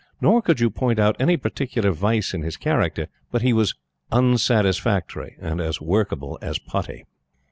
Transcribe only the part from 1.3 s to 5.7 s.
particular vice in his character; but he was "unsatisfactory" and